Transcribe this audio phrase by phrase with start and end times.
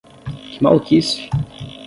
[0.53, 1.21] Que maluquice!